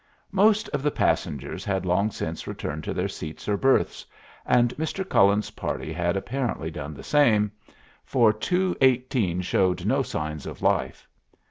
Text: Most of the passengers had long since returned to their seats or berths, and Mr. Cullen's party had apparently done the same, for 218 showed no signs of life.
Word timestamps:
Most 0.31 0.67
of 0.69 0.81
the 0.81 0.89
passengers 0.89 1.63
had 1.63 1.85
long 1.85 2.09
since 2.09 2.47
returned 2.47 2.83
to 2.85 2.93
their 2.95 3.07
seats 3.07 3.47
or 3.47 3.55
berths, 3.55 4.03
and 4.47 4.75
Mr. 4.75 5.07
Cullen's 5.07 5.51
party 5.51 5.93
had 5.93 6.17
apparently 6.17 6.71
done 6.71 6.95
the 6.95 7.03
same, 7.03 7.51
for 8.03 8.33
218 8.33 9.41
showed 9.41 9.85
no 9.85 10.01
signs 10.01 10.47
of 10.47 10.63
life. 10.63 11.07